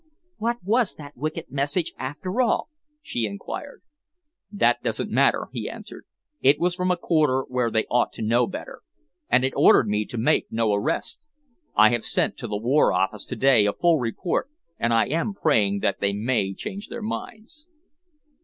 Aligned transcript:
"What 0.37 0.57
was 0.63 0.95
that 0.95 1.15
wicked 1.15 1.51
message 1.51 1.93
after 1.95 2.41
all?" 2.41 2.69
she 3.03 3.27
enquired. 3.27 3.83
"That 4.51 4.81
doesn't 4.81 5.11
matter," 5.11 5.49
he 5.53 5.69
answered. 5.69 6.05
"It 6.41 6.59
was 6.59 6.73
from 6.73 6.89
a 6.89 6.97
quarter 6.97 7.43
where 7.47 7.69
they 7.69 7.85
ought 7.85 8.11
to 8.13 8.23
know 8.23 8.47
better, 8.47 8.81
and 9.29 9.45
it 9.45 9.53
ordered 9.55 9.87
me 9.87 10.05
to 10.05 10.17
make 10.17 10.47
no 10.51 10.73
arrest. 10.73 11.27
I 11.75 11.91
have 11.91 12.03
sent 12.03 12.35
to 12.37 12.47
the 12.47 12.57
War 12.57 12.91
Office 12.91 13.25
to 13.25 13.35
day 13.35 13.67
a 13.67 13.73
full 13.73 13.99
report, 13.99 14.49
and 14.79 14.91
I 14.91 15.05
am 15.07 15.35
praying 15.35 15.81
that 15.81 15.99
they 15.99 16.13
may 16.13 16.55
change 16.55 16.87
their 16.87 17.03
minds." 17.03 17.67